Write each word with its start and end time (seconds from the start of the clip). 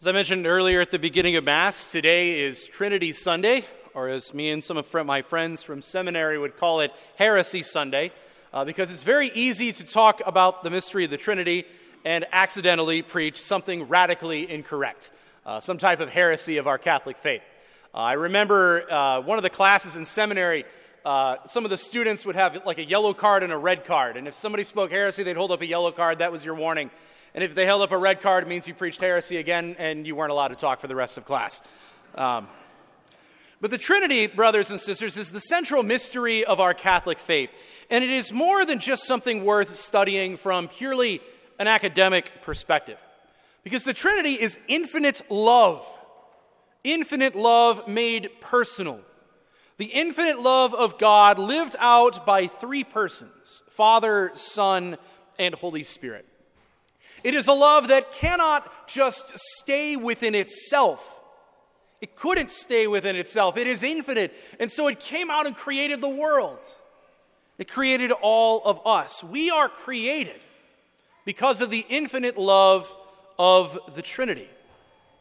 As 0.00 0.06
I 0.06 0.12
mentioned 0.12 0.46
earlier 0.46 0.80
at 0.80 0.92
the 0.92 0.98
beginning 1.00 1.34
of 1.34 1.42
Mass, 1.42 1.90
today 1.90 2.38
is 2.42 2.68
Trinity 2.68 3.10
Sunday, 3.10 3.64
or 3.94 4.08
as 4.08 4.32
me 4.32 4.50
and 4.50 4.62
some 4.62 4.76
of 4.76 4.94
my 5.04 5.22
friends 5.22 5.64
from 5.64 5.82
seminary 5.82 6.38
would 6.38 6.56
call 6.56 6.78
it, 6.78 6.92
Heresy 7.16 7.64
Sunday, 7.64 8.12
uh, 8.52 8.64
because 8.64 8.92
it's 8.92 9.02
very 9.02 9.32
easy 9.34 9.72
to 9.72 9.84
talk 9.84 10.22
about 10.24 10.62
the 10.62 10.70
mystery 10.70 11.04
of 11.04 11.10
the 11.10 11.16
Trinity 11.16 11.64
and 12.04 12.24
accidentally 12.30 13.02
preach 13.02 13.40
something 13.40 13.88
radically 13.88 14.48
incorrect, 14.48 15.10
uh, 15.44 15.58
some 15.58 15.78
type 15.78 15.98
of 15.98 16.10
heresy 16.10 16.58
of 16.58 16.68
our 16.68 16.78
Catholic 16.78 17.16
faith. 17.16 17.42
Uh, 17.92 17.98
I 17.98 18.12
remember 18.12 18.88
uh, 18.88 19.20
one 19.22 19.36
of 19.36 19.42
the 19.42 19.50
classes 19.50 19.96
in 19.96 20.04
seminary. 20.04 20.64
Uh, 21.08 21.38
some 21.46 21.64
of 21.64 21.70
the 21.70 21.76
students 21.78 22.26
would 22.26 22.36
have 22.36 22.66
like 22.66 22.76
a 22.76 22.84
yellow 22.84 23.14
card 23.14 23.42
and 23.42 23.50
a 23.50 23.56
red 23.56 23.86
card, 23.86 24.18
and 24.18 24.28
if 24.28 24.34
somebody 24.34 24.62
spoke 24.62 24.90
heresy, 24.90 25.22
they'd 25.22 25.38
hold 25.38 25.50
up 25.50 25.62
a 25.62 25.66
yellow 25.66 25.90
card. 25.90 26.18
That 26.18 26.30
was 26.30 26.44
your 26.44 26.54
warning. 26.54 26.90
And 27.34 27.42
if 27.42 27.54
they 27.54 27.64
held 27.64 27.80
up 27.80 27.92
a 27.92 27.96
red 27.96 28.20
card, 28.20 28.44
it 28.44 28.46
means 28.46 28.68
you 28.68 28.74
preached 28.74 29.00
heresy 29.00 29.38
again 29.38 29.74
and 29.78 30.06
you 30.06 30.14
weren't 30.14 30.32
allowed 30.32 30.48
to 30.48 30.54
talk 30.54 30.82
for 30.82 30.86
the 30.86 30.94
rest 30.94 31.16
of 31.16 31.24
class. 31.24 31.62
Um, 32.14 32.46
but 33.58 33.70
the 33.70 33.78
Trinity, 33.78 34.26
brothers 34.26 34.70
and 34.70 34.78
sisters, 34.78 35.16
is 35.16 35.30
the 35.30 35.40
central 35.40 35.82
mystery 35.82 36.44
of 36.44 36.60
our 36.60 36.74
Catholic 36.74 37.18
faith. 37.18 37.54
And 37.88 38.04
it 38.04 38.10
is 38.10 38.30
more 38.30 38.66
than 38.66 38.78
just 38.78 39.06
something 39.06 39.46
worth 39.46 39.74
studying 39.76 40.36
from 40.36 40.68
purely 40.68 41.22
an 41.58 41.68
academic 41.68 42.42
perspective. 42.42 42.98
Because 43.64 43.82
the 43.82 43.94
Trinity 43.94 44.34
is 44.34 44.58
infinite 44.68 45.22
love, 45.30 45.86
infinite 46.84 47.34
love 47.34 47.88
made 47.88 48.28
personal. 48.42 49.00
The 49.78 49.86
infinite 49.86 50.40
love 50.40 50.74
of 50.74 50.98
God 50.98 51.38
lived 51.38 51.76
out 51.78 52.26
by 52.26 52.48
three 52.48 52.84
persons 52.84 53.62
Father, 53.70 54.32
Son, 54.34 54.98
and 55.38 55.54
Holy 55.54 55.84
Spirit. 55.84 56.26
It 57.24 57.34
is 57.34 57.48
a 57.48 57.52
love 57.52 57.88
that 57.88 58.12
cannot 58.12 58.88
just 58.88 59.38
stay 59.38 59.96
within 59.96 60.34
itself. 60.34 61.20
It 62.00 62.14
couldn't 62.14 62.50
stay 62.50 62.86
within 62.86 63.16
itself. 63.16 63.56
It 63.56 63.66
is 63.66 63.82
infinite. 63.82 64.32
And 64.60 64.70
so 64.70 64.86
it 64.88 65.00
came 65.00 65.30
out 65.30 65.46
and 65.46 65.56
created 65.56 66.00
the 66.00 66.08
world. 66.08 66.60
It 67.56 67.66
created 67.66 68.12
all 68.12 68.62
of 68.64 68.80
us. 68.86 69.24
We 69.24 69.50
are 69.50 69.68
created 69.68 70.40
because 71.24 71.60
of 71.60 71.70
the 71.70 71.84
infinite 71.88 72.38
love 72.38 72.92
of 73.36 73.78
the 73.96 74.02
Trinity. 74.02 74.48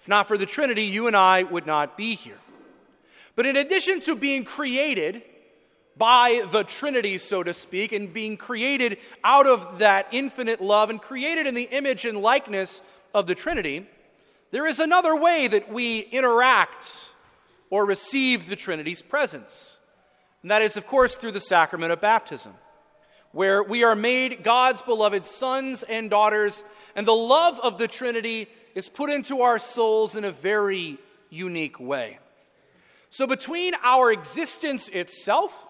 If 0.00 0.08
not 0.08 0.28
for 0.28 0.36
the 0.36 0.46
Trinity, 0.46 0.84
you 0.84 1.06
and 1.06 1.16
I 1.16 1.42
would 1.42 1.66
not 1.66 1.96
be 1.96 2.14
here. 2.14 2.38
But 3.38 3.46
in 3.46 3.54
addition 3.54 4.00
to 4.00 4.16
being 4.16 4.44
created, 4.44 5.22
by 5.96 6.44
the 6.50 6.64
Trinity, 6.64 7.18
so 7.18 7.44
to 7.44 7.54
speak, 7.54 7.92
and 7.92 8.12
being 8.12 8.36
created 8.36 8.98
out 9.22 9.46
of 9.46 9.78
that 9.78 10.08
infinite 10.10 10.60
love 10.60 10.90
and 10.90 11.00
created 11.00 11.46
in 11.46 11.54
the 11.54 11.68
image 11.70 12.04
and 12.04 12.18
likeness 12.18 12.82
of 13.14 13.28
the 13.28 13.36
Trinity, 13.36 13.86
there 14.50 14.66
is 14.66 14.80
another 14.80 15.14
way 15.14 15.46
that 15.46 15.72
we 15.72 16.00
interact 16.00 17.12
or 17.70 17.84
receive 17.84 18.48
the 18.48 18.56
Trinity's 18.56 19.02
presence. 19.02 19.78
And 20.42 20.50
that 20.50 20.62
is, 20.62 20.76
of 20.76 20.88
course, 20.88 21.14
through 21.14 21.30
the 21.30 21.40
sacrament 21.40 21.92
of 21.92 22.00
baptism, 22.00 22.54
where 23.30 23.62
we 23.62 23.84
are 23.84 23.94
made 23.94 24.42
God's 24.42 24.82
beloved 24.82 25.24
sons 25.24 25.84
and 25.84 26.10
daughters, 26.10 26.64
and 26.96 27.06
the 27.06 27.12
love 27.12 27.60
of 27.60 27.78
the 27.78 27.86
Trinity 27.86 28.48
is 28.74 28.88
put 28.88 29.10
into 29.10 29.42
our 29.42 29.60
souls 29.60 30.16
in 30.16 30.24
a 30.24 30.32
very 30.32 30.98
unique 31.30 31.78
way. 31.78 32.18
So, 33.10 33.26
between 33.26 33.74
our 33.82 34.12
existence 34.12 34.88
itself 34.88 35.66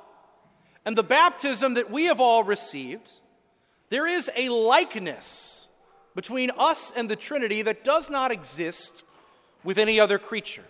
and 0.85 0.97
the 0.97 1.03
baptism 1.03 1.75
that 1.75 1.91
we 1.91 2.05
have 2.05 2.21
all 2.21 2.43
received, 2.43 3.11
there 3.91 4.07
is 4.07 4.31
a 4.37 4.49
likeness 4.49 5.69
between 6.15 6.51
us 6.59 6.93
and 6.97 7.09
the 7.09 7.17
Trinity 7.17 7.63
that 7.63 7.85
does 7.85 8.11
not 8.11 8.33
exist 8.33 9.05
with 9.63 9.79
any 9.79 10.01
other 10.01 10.19
creature. 10.19 10.65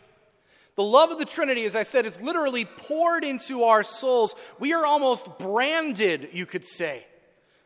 The 0.76 0.84
love 0.84 1.10
of 1.10 1.18
the 1.18 1.24
Trinity, 1.24 1.64
as 1.64 1.74
I 1.74 1.82
said, 1.82 2.06
is 2.06 2.20
literally 2.20 2.64
poured 2.64 3.24
into 3.24 3.64
our 3.64 3.82
souls. 3.82 4.34
We 4.60 4.74
are 4.74 4.86
almost 4.86 5.38
branded, 5.38 6.28
you 6.32 6.46
could 6.46 6.64
say. 6.64 7.06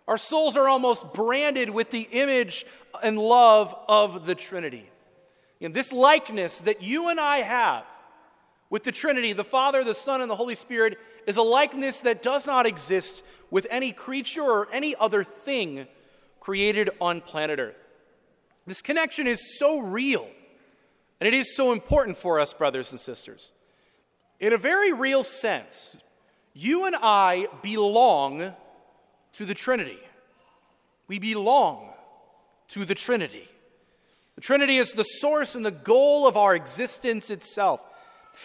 Our 0.09 0.17
souls 0.17 0.57
are 0.57 0.69
almost 0.69 1.13
branded 1.13 1.71
with 1.71 1.91
the 1.91 2.09
image 2.11 2.65
and 3.03 3.19
love 3.19 3.75
of 3.89 4.27
the 4.27 4.35
Trinity. 4.35 4.89
And 5.61 5.75
this 5.75 5.93
likeness 5.93 6.61
that 6.63 6.83
you 6.83 7.09
and 7.09 7.21
I 7.21 7.39
have 7.39 7.85
with 8.73 8.85
the 8.85 8.91
Trinity, 8.91 9.35
the 9.35 9.45
Father, 9.45 9.85
the 9.85 9.95
Son, 9.95 10.23
and 10.23 10.31
the 10.31 10.37
Holy 10.37 10.55
Spirit, 10.55 10.99
is 11.27 11.37
a 11.37 11.43
likeness 11.43 12.01
that 12.01 12.23
does 12.23 12.47
not 12.47 12.65
exist 12.65 13.23
with 13.51 13.67
any 13.69 13.93
creature 13.93 14.43
or 14.43 14.67
any 14.73 14.97
other 14.97 15.23
thing 15.23 15.87
created 16.41 16.89
on 16.99 17.21
planet 17.21 17.61
Earth. 17.61 17.77
This 18.67 18.81
connection 18.81 19.27
is 19.27 19.59
so 19.59 19.79
real, 19.79 20.27
and 21.21 21.29
it 21.29 21.35
is 21.35 21.55
so 21.55 21.71
important 21.73 22.17
for 22.17 22.41
us, 22.41 22.55
brothers 22.55 22.93
and 22.93 22.99
sisters. 22.99 23.53
In 24.41 24.55
a 24.55 24.57
very 24.57 24.91
real 24.91 25.23
sense, 25.23 25.99
you 26.55 26.87
and 26.87 26.97
I 26.97 27.49
belong 27.63 28.55
to 29.35 29.45
the 29.45 29.53
Trinity. 29.53 30.01
We 31.09 31.19
belong 31.19 31.91
to 32.69 32.87
the 32.87 32.95
Trinity. 32.95 33.49
The 34.35 34.41
Trinity 34.41 34.79
is 34.79 34.93
the 34.93 35.03
source 35.03 35.55
and 35.55 35.63
the 35.63 35.71
goal 35.71 36.27
of 36.27 36.39
our 36.39 36.55
existence 36.55 37.29
itself. 37.29 37.83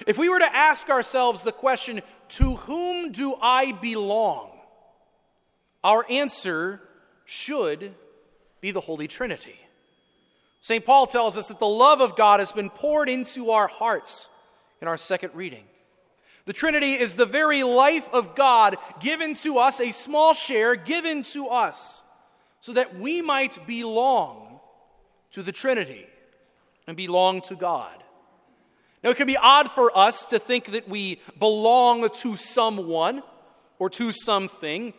If 0.05 0.17
we 0.17 0.29
were 0.29 0.39
to 0.39 0.55
ask 0.55 0.89
ourselves 0.89 1.43
the 1.43 1.51
question, 1.51 2.01
to 2.29 2.55
whom 2.55 3.11
do 3.11 3.35
I 3.41 3.71
belong? 3.71 4.51
Our 5.83 6.05
answer 6.09 6.81
should 7.25 7.95
be 8.61 8.71
the 8.71 8.79
Holy 8.79 9.07
Trinity. 9.07 9.59
St. 10.61 10.85
Paul 10.85 11.07
tells 11.07 11.37
us 11.37 11.47
that 11.47 11.59
the 11.59 11.67
love 11.67 12.01
of 12.01 12.15
God 12.15 12.39
has 12.39 12.51
been 12.51 12.69
poured 12.69 13.09
into 13.09 13.51
our 13.51 13.67
hearts 13.67 14.29
in 14.81 14.87
our 14.87 14.97
second 14.97 15.33
reading. 15.33 15.63
The 16.45 16.53
Trinity 16.53 16.93
is 16.93 17.15
the 17.15 17.25
very 17.25 17.63
life 17.63 18.07
of 18.13 18.35
God 18.35 18.77
given 18.99 19.33
to 19.35 19.57
us, 19.57 19.79
a 19.79 19.91
small 19.91 20.33
share 20.33 20.75
given 20.75 21.23
to 21.23 21.47
us, 21.47 22.03
so 22.61 22.73
that 22.73 22.97
we 22.97 23.21
might 23.21 23.65
belong 23.67 24.59
to 25.31 25.43
the 25.43 25.51
Trinity 25.51 26.07
and 26.87 26.95
belong 26.95 27.41
to 27.41 27.55
God. 27.55 28.03
Now, 29.03 29.11
it 29.11 29.17
can 29.17 29.27
be 29.27 29.37
odd 29.37 29.69
for 29.71 29.95
us 29.95 30.25
to 30.27 30.39
think 30.39 30.71
that 30.71 30.89
we 30.89 31.21
belong 31.39 32.09
to 32.09 32.35
someone 32.35 33.21
or 33.79 33.89
to 33.91 34.11
something. 34.11 34.93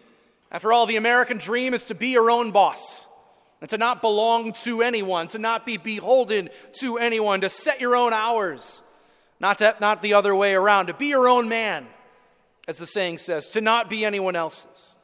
After 0.51 0.73
all, 0.73 0.87
the 0.87 0.97
American 0.97 1.39
dream 1.39 1.75
is 1.75 1.85
to 1.85 1.95
be 1.95 2.09
your 2.09 2.31
own 2.31 2.53
boss 2.53 3.07
and 3.61 3.69
to 3.71 3.79
not 3.79 4.01
belong 4.01 4.53
to 4.53 4.83
anyone, 4.83 5.29
to 5.29 5.39
not 5.39 5.67
be 5.67 5.77
beholden 5.77 6.49
to 6.81 6.99
anyone, 6.99 7.41
to 7.41 7.51
set 7.51 7.81
your 7.81 7.97
own 7.97 8.13
hours, 8.13 8.83
not, 9.41 9.59
to, 9.59 9.75
not 9.81 10.01
the 10.01 10.15
other 10.15 10.35
way 10.35 10.55
around, 10.55 10.87
to 10.87 10.95
be 10.95 11.07
your 11.07 11.29
own 11.29 11.49
man, 11.49 11.87
as 12.69 12.79
the 12.79 12.87
saying 12.87 13.19
says, 13.19 13.49
to 13.49 13.61
not 13.61 13.91
be 13.91 14.05
anyone 14.05 14.37
else's. 14.37 14.97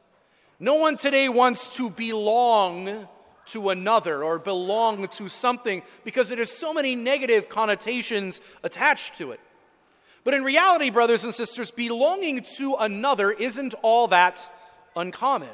No 0.57 0.75
one 0.75 0.95
today 0.95 1.27
wants 1.27 1.75
to 1.75 1.89
belong 1.89 3.07
to 3.47 3.69
another 3.69 4.23
or 4.23 4.39
belong 4.39 5.07
to 5.09 5.29
something 5.29 5.83
because 6.03 6.31
it 6.31 6.39
has 6.39 6.51
so 6.51 6.73
many 6.73 6.95
negative 6.95 7.49
connotations 7.49 8.41
attached 8.63 9.17
to 9.17 9.31
it. 9.31 9.39
But 10.23 10.33
in 10.33 10.43
reality, 10.43 10.89
brothers 10.89 11.23
and 11.23 11.33
sisters, 11.33 11.71
belonging 11.71 12.43
to 12.57 12.75
another 12.79 13.31
isn't 13.31 13.75
all 13.81 14.07
that 14.07 14.51
uncommon. 14.95 15.49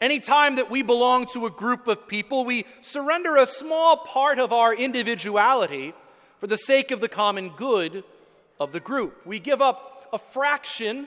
Anytime 0.00 0.56
that 0.56 0.70
we 0.70 0.82
belong 0.82 1.26
to 1.26 1.46
a 1.46 1.50
group 1.50 1.86
of 1.86 2.08
people, 2.08 2.44
we 2.44 2.66
surrender 2.80 3.36
a 3.36 3.46
small 3.46 3.96
part 3.96 4.38
of 4.38 4.52
our 4.52 4.74
individuality 4.74 5.94
for 6.40 6.48
the 6.48 6.58
sake 6.58 6.90
of 6.90 7.00
the 7.00 7.08
common 7.08 7.50
good 7.50 8.02
of 8.58 8.72
the 8.72 8.80
group. 8.80 9.24
We 9.24 9.38
give 9.38 9.62
up 9.62 10.08
a 10.12 10.18
fraction 10.18 11.06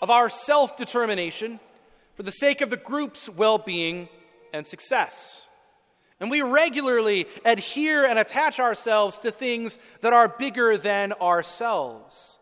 of 0.00 0.10
our 0.10 0.30
self 0.30 0.76
determination 0.76 1.60
for 2.16 2.22
the 2.22 2.32
sake 2.32 2.60
of 2.60 2.70
the 2.70 2.76
group's 2.76 3.28
well 3.28 3.58
being 3.58 4.08
and 4.52 4.66
success. 4.66 5.48
And 6.20 6.30
we 6.30 6.42
regularly 6.42 7.26
adhere 7.44 8.06
and 8.06 8.18
attach 8.18 8.60
ourselves 8.60 9.16
to 9.18 9.30
things 9.30 9.78
that 10.02 10.12
are 10.12 10.28
bigger 10.28 10.76
than 10.76 11.14
ourselves. 11.14 12.38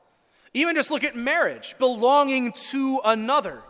Even 0.53 0.75
just 0.75 0.91
look 0.91 1.05
at 1.05 1.15
marriage, 1.15 1.77
belonging 1.79 2.53
to 2.71 3.01
another, 3.05 3.63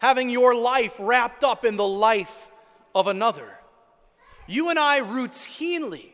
having 0.00 0.30
your 0.30 0.54
life 0.54 0.94
wrapped 0.98 1.42
up 1.42 1.64
in 1.64 1.76
the 1.76 1.86
life 1.86 2.50
of 2.94 3.08
another. 3.08 3.58
You 4.46 4.68
and 4.68 4.78
I 4.78 5.00
routinely, 5.00 6.10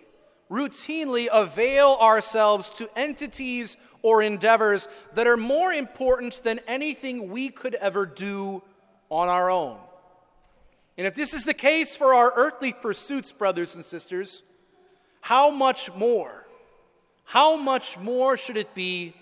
routinely 0.51 1.29
avail 1.31 1.99
ourselves 2.01 2.71
to 2.71 2.89
entities 2.97 3.77
or 4.01 4.23
endeavors 4.23 4.89
that 5.15 5.27
are 5.27 5.37
more 5.37 5.73
important 5.73 6.41
than 6.45 6.61
anything 6.67 7.31
we 7.31 7.51
could 7.51 7.75
ever 7.75 8.07
do 8.07 8.63
on 9.11 9.29
our 9.29 9.51
own. 9.51 9.79
And 10.99 11.07
if 11.07 11.15
this 11.15 11.33
is 11.33 11.45
the 11.45 11.55
case 11.55 11.95
for 11.95 12.13
our 12.13 12.33
earthly 12.35 12.73
pursuits, 12.73 13.31
brothers 13.31 13.77
and 13.77 13.85
sisters, 13.85 14.43
how 15.21 15.49
much 15.49 15.95
more? 15.95 16.45
How 17.25 17.57
much 17.57 17.97
more 17.97 18.37
should 18.37 18.57
it 18.57 18.75
be 18.75 19.15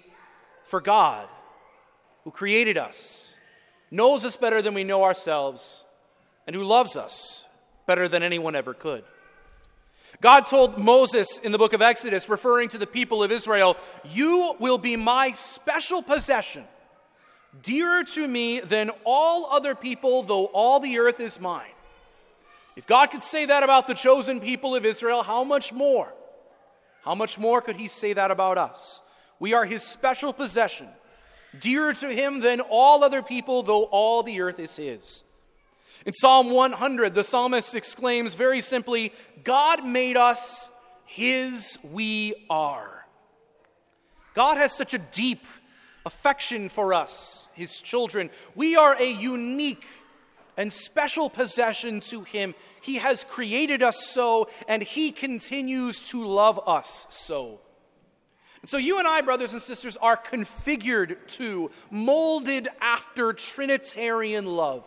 for 0.64 0.80
God, 0.80 1.28
who 2.24 2.30
created 2.30 2.78
us, 2.78 3.36
knows 3.90 4.24
us 4.24 4.38
better 4.38 4.62
than 4.62 4.72
we 4.72 4.84
know 4.84 5.04
ourselves, 5.04 5.84
and 6.46 6.56
who 6.56 6.64
loves 6.64 6.96
us 6.96 7.44
better 7.86 8.08
than 8.08 8.22
anyone 8.22 8.56
ever 8.56 8.72
could? 8.72 9.04
God 10.22 10.46
told 10.46 10.78
Moses 10.78 11.38
in 11.38 11.52
the 11.52 11.58
book 11.58 11.74
of 11.74 11.82
Exodus, 11.82 12.28
referring 12.30 12.70
to 12.70 12.78
the 12.78 12.86
people 12.86 13.22
of 13.22 13.30
Israel, 13.30 13.76
You 14.04 14.56
will 14.58 14.78
be 14.78 14.96
my 14.96 15.32
special 15.32 16.02
possession, 16.02 16.64
dearer 17.62 18.04
to 18.04 18.26
me 18.28 18.60
than 18.60 18.90
all 19.04 19.46
other 19.50 19.74
people, 19.74 20.22
though 20.22 20.46
all 20.46 20.80
the 20.80 20.98
earth 20.98 21.20
is 21.20 21.40
mine. 21.40 21.70
If 22.76 22.86
God 22.86 23.10
could 23.10 23.22
say 23.22 23.46
that 23.46 23.62
about 23.62 23.86
the 23.86 23.94
chosen 23.94 24.40
people 24.40 24.74
of 24.74 24.84
Israel, 24.84 25.22
how 25.22 25.44
much 25.44 25.72
more? 25.72 26.12
How 27.02 27.14
much 27.14 27.38
more 27.38 27.60
could 27.60 27.76
He 27.76 27.88
say 27.88 28.12
that 28.12 28.30
about 28.30 28.58
us? 28.58 29.00
We 29.38 29.54
are 29.54 29.64
His 29.64 29.82
special 29.82 30.32
possession, 30.32 30.88
dearer 31.58 31.94
to 31.94 32.08
Him 32.08 32.40
than 32.40 32.60
all 32.60 33.02
other 33.02 33.22
people, 33.22 33.62
though 33.62 33.84
all 33.84 34.22
the 34.22 34.40
earth 34.40 34.58
is 34.58 34.76
His. 34.76 35.24
In 36.04 36.12
Psalm 36.12 36.50
100, 36.50 37.14
the 37.14 37.24
psalmist 37.24 37.74
exclaims 37.74 38.34
very 38.34 38.60
simply, 38.60 39.12
God 39.42 39.84
made 39.84 40.16
us 40.16 40.70
his 41.06 41.78
we 41.82 42.34
are. 42.50 43.06
God 44.34 44.58
has 44.58 44.72
such 44.72 44.92
a 44.92 44.98
deep 44.98 45.46
affection 46.06 46.70
for 46.70 46.94
us, 46.94 47.48
his 47.52 47.80
children. 47.80 48.30
We 48.54 48.76
are 48.76 48.94
a 48.98 49.12
unique 49.12 49.84
and 50.56 50.72
special 50.72 51.28
possession 51.28 52.00
to 52.00 52.22
him. 52.22 52.54
He 52.80 52.96
has 52.96 53.24
created 53.24 53.82
us 53.82 54.06
so, 54.06 54.48
and 54.68 54.82
he 54.82 55.10
continues 55.10 56.00
to 56.10 56.24
love 56.24 56.60
us 56.66 57.06
so. 57.10 57.60
And 58.62 58.70
so, 58.70 58.78
you 58.78 58.98
and 58.98 59.06
I, 59.06 59.20
brothers 59.20 59.52
and 59.52 59.60
sisters, 59.60 59.96
are 59.98 60.16
configured 60.16 61.16
to, 61.34 61.70
molded 61.90 62.68
after 62.80 63.32
Trinitarian 63.32 64.46
love. 64.46 64.84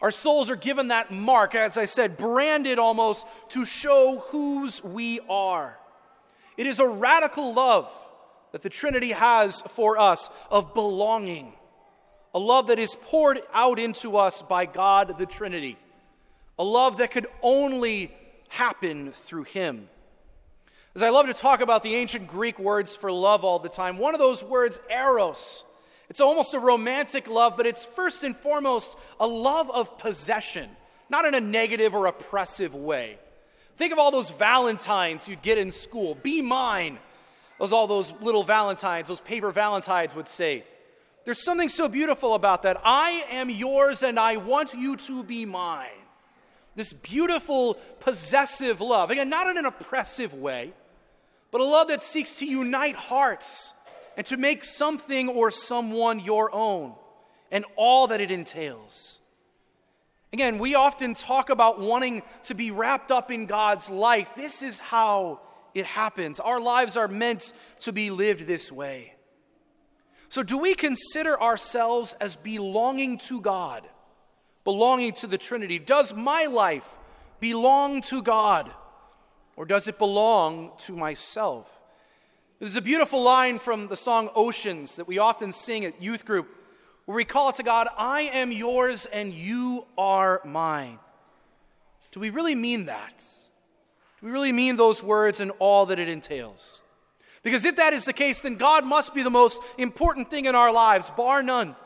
Our 0.00 0.10
souls 0.10 0.50
are 0.50 0.56
given 0.56 0.88
that 0.88 1.10
mark, 1.10 1.54
as 1.54 1.78
I 1.78 1.84
said, 1.84 2.16
branded 2.16 2.78
almost 2.78 3.26
to 3.50 3.64
show 3.64 4.18
whose 4.28 4.82
we 4.82 5.20
are. 5.28 5.78
It 6.56 6.66
is 6.66 6.80
a 6.80 6.88
radical 6.88 7.54
love 7.54 7.90
that 8.56 8.62
the 8.62 8.70
Trinity 8.70 9.12
has 9.12 9.60
for 9.68 9.98
us 9.98 10.30
of 10.50 10.72
belonging, 10.72 11.52
a 12.32 12.38
love 12.38 12.68
that 12.68 12.78
is 12.78 12.96
poured 13.02 13.38
out 13.52 13.78
into 13.78 14.16
us 14.16 14.40
by 14.40 14.64
God 14.64 15.18
the 15.18 15.26
Trinity, 15.26 15.76
a 16.58 16.64
love 16.64 16.96
that 16.96 17.10
could 17.10 17.26
only 17.42 18.10
happen 18.48 19.12
through 19.12 19.42
Him. 19.42 19.90
As 20.94 21.02
I 21.02 21.10
love 21.10 21.26
to 21.26 21.34
talk 21.34 21.60
about 21.60 21.82
the 21.82 21.96
ancient 21.96 22.28
Greek 22.28 22.58
words 22.58 22.96
for 22.96 23.12
love 23.12 23.44
all 23.44 23.58
the 23.58 23.68
time, 23.68 23.98
one 23.98 24.14
of 24.14 24.20
those 24.20 24.42
words, 24.42 24.80
eros, 24.88 25.62
it's 26.08 26.22
almost 26.22 26.54
a 26.54 26.58
romantic 26.58 27.28
love, 27.28 27.58
but 27.58 27.66
it's 27.66 27.84
first 27.84 28.24
and 28.24 28.34
foremost 28.34 28.96
a 29.20 29.26
love 29.26 29.70
of 29.70 29.98
possession, 29.98 30.70
not 31.10 31.26
in 31.26 31.34
a 31.34 31.40
negative 31.42 31.94
or 31.94 32.06
oppressive 32.06 32.74
way. 32.74 33.18
Think 33.76 33.92
of 33.92 33.98
all 33.98 34.10
those 34.10 34.30
Valentines 34.30 35.28
you'd 35.28 35.42
get 35.42 35.58
in 35.58 35.70
school. 35.70 36.14
Be 36.14 36.40
mine. 36.40 36.98
Those 37.58 37.72
all 37.72 37.86
those 37.86 38.12
little 38.20 38.44
Valentines, 38.44 39.08
those 39.08 39.20
paper 39.20 39.50
Valentines 39.50 40.14
would 40.14 40.28
say. 40.28 40.64
There's 41.24 41.42
something 41.42 41.68
so 41.68 41.88
beautiful 41.88 42.34
about 42.34 42.62
that. 42.62 42.80
I 42.84 43.24
am 43.30 43.50
yours 43.50 44.02
and 44.02 44.18
I 44.18 44.36
want 44.36 44.74
you 44.74 44.96
to 44.96 45.24
be 45.24 45.44
mine. 45.44 45.88
This 46.76 46.92
beautiful, 46.92 47.74
possessive 48.00 48.80
love. 48.80 49.10
Again, 49.10 49.28
not 49.28 49.48
in 49.48 49.56
an 49.56 49.64
oppressive 49.64 50.34
way, 50.34 50.72
but 51.50 51.60
a 51.60 51.64
love 51.64 51.88
that 51.88 52.02
seeks 52.02 52.34
to 52.36 52.46
unite 52.46 52.94
hearts 52.96 53.72
and 54.16 54.26
to 54.26 54.36
make 54.36 54.62
something 54.62 55.28
or 55.28 55.50
someone 55.50 56.20
your 56.20 56.54
own 56.54 56.94
and 57.50 57.64
all 57.76 58.06
that 58.08 58.20
it 58.20 58.30
entails. 58.30 59.20
Again, 60.32 60.58
we 60.58 60.74
often 60.74 61.14
talk 61.14 61.50
about 61.50 61.80
wanting 61.80 62.22
to 62.44 62.54
be 62.54 62.70
wrapped 62.70 63.10
up 63.10 63.30
in 63.30 63.46
God's 63.46 63.88
life. 63.88 64.32
This 64.36 64.62
is 64.62 64.78
how 64.78 65.40
it 65.76 65.84
happens. 65.84 66.40
Our 66.40 66.58
lives 66.58 66.96
are 66.96 67.08
meant 67.08 67.52
to 67.80 67.92
be 67.92 68.10
lived 68.10 68.46
this 68.46 68.72
way. 68.72 69.14
So, 70.28 70.42
do 70.42 70.58
we 70.58 70.74
consider 70.74 71.40
ourselves 71.40 72.14
as 72.20 72.36
belonging 72.36 73.18
to 73.18 73.40
God, 73.40 73.86
belonging 74.64 75.12
to 75.14 75.26
the 75.26 75.38
Trinity? 75.38 75.78
Does 75.78 76.14
my 76.14 76.46
life 76.46 76.98
belong 77.38 78.00
to 78.02 78.22
God, 78.22 78.70
or 79.54 79.66
does 79.66 79.86
it 79.86 79.98
belong 79.98 80.72
to 80.78 80.96
myself? 80.96 81.70
There's 82.58 82.76
a 82.76 82.80
beautiful 82.82 83.22
line 83.22 83.58
from 83.58 83.88
the 83.88 83.96
song 83.96 84.30
Oceans 84.34 84.96
that 84.96 85.06
we 85.06 85.18
often 85.18 85.52
sing 85.52 85.84
at 85.84 86.02
youth 86.02 86.24
group 86.24 86.48
where 87.04 87.16
we 87.16 87.24
call 87.24 87.50
it 87.50 87.56
to 87.56 87.62
God, 87.62 87.86
I 87.96 88.22
am 88.22 88.50
yours 88.50 89.06
and 89.06 89.32
you 89.32 89.86
are 89.96 90.40
mine. 90.44 90.98
Do 92.10 92.20
we 92.20 92.30
really 92.30 92.54
mean 92.54 92.86
that? 92.86 93.24
We 94.26 94.32
really 94.32 94.50
mean 94.50 94.74
those 94.74 95.04
words 95.04 95.38
and 95.38 95.52
all 95.60 95.86
that 95.86 96.00
it 96.00 96.08
entails? 96.08 96.82
Because 97.44 97.64
if 97.64 97.76
that 97.76 97.92
is 97.92 98.06
the 98.06 98.12
case, 98.12 98.40
then 98.40 98.56
God 98.56 98.84
must 98.84 99.14
be 99.14 99.22
the 99.22 99.30
most 99.30 99.60
important 99.78 100.30
thing 100.30 100.46
in 100.46 100.56
our 100.56 100.72
lives, 100.72 101.10
bar 101.10 101.44
none. 101.44 101.76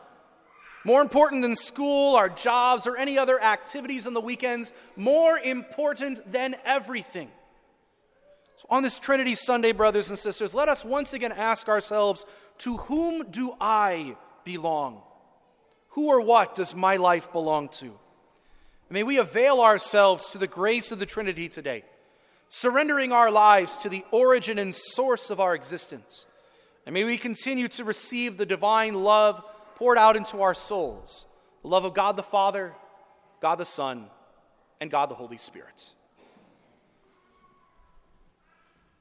More 0.82 1.02
important 1.02 1.42
than 1.42 1.54
school, 1.54 2.16
our 2.16 2.30
jobs, 2.30 2.86
or 2.86 2.96
any 2.96 3.18
other 3.18 3.38
activities 3.42 4.06
on 4.06 4.14
the 4.14 4.22
weekends, 4.22 4.72
more 4.96 5.38
important 5.38 6.32
than 6.32 6.56
everything. 6.64 7.28
So, 8.56 8.68
on 8.70 8.82
this 8.82 8.98
Trinity 8.98 9.34
Sunday, 9.34 9.72
brothers 9.72 10.08
and 10.08 10.18
sisters, 10.18 10.54
let 10.54 10.70
us 10.70 10.82
once 10.82 11.12
again 11.12 11.32
ask 11.32 11.68
ourselves 11.68 12.24
to 12.60 12.78
whom 12.78 13.30
do 13.30 13.54
I 13.60 14.16
belong? 14.44 15.02
Who 15.88 16.06
or 16.06 16.22
what 16.22 16.54
does 16.54 16.74
my 16.74 16.96
life 16.96 17.30
belong 17.32 17.68
to? 17.80 17.84
And 17.84 18.92
may 18.92 19.02
we 19.02 19.18
avail 19.18 19.60
ourselves 19.60 20.30
to 20.30 20.38
the 20.38 20.46
grace 20.46 20.90
of 20.90 20.98
the 20.98 21.04
Trinity 21.04 21.46
today, 21.46 21.84
surrendering 22.50 23.12
our 23.12 23.30
lives 23.30 23.76
to 23.76 23.88
the 23.88 24.04
origin 24.10 24.58
and 24.58 24.74
source 24.74 25.30
of 25.30 25.40
our 25.40 25.54
existence. 25.54 26.26
And 26.84 26.92
may 26.92 27.04
we 27.04 27.16
continue 27.16 27.68
to 27.68 27.84
receive 27.84 28.36
the 28.36 28.44
divine 28.44 28.94
love 28.94 29.42
poured 29.76 29.96
out 29.96 30.16
into 30.16 30.42
our 30.42 30.54
souls 30.54 31.26
the 31.62 31.68
love 31.68 31.84
of 31.84 31.94
God 31.94 32.16
the 32.16 32.22
Father, 32.22 32.74
God 33.40 33.56
the 33.56 33.64
Son, 33.64 34.06
and 34.80 34.90
God 34.90 35.10
the 35.10 35.14
Holy 35.14 35.36
Spirit. 35.36 35.92